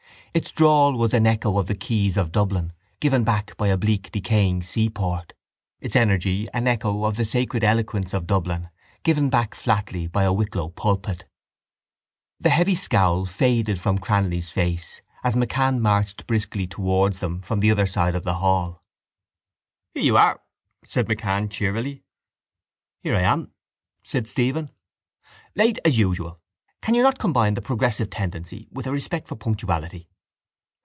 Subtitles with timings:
[0.33, 4.09] Its drawl was an echo of the quays of Dublin given back by a bleak
[4.13, 5.33] decaying seaport,
[5.81, 8.69] its energy an echo of the sacred eloquence of Dublin
[9.03, 11.25] given back flatly by a Wicklow pulpit.
[12.39, 17.69] The heavy scowl faded from Cranly's face as MacCann marched briskly towards them from the
[17.69, 18.85] other side of the hall.
[19.93, 20.39] —Here you are!
[20.85, 22.05] said MacCann cheerily.
[23.01, 23.51] —Here I am!
[24.01, 24.71] said Stephen.
[25.57, 26.39] —Late as usual.
[26.81, 30.07] Can you not combine the progressive tendency with a respect for punctuality?